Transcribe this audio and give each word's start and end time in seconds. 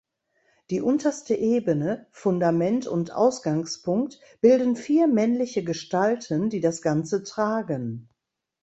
Die 0.71 0.81
unterste 0.81 1.35
Ebene, 1.35 2.07
Fundament 2.09 2.87
und 2.87 3.11
Ausgangspunkt, 3.13 4.19
bilden 4.41 4.75
vier 4.75 5.05
männliche 5.05 5.63
Gestalten, 5.63 6.49
die 6.49 6.59
das 6.59 6.81
Ganze 6.81 7.21
tragen. 7.21 8.09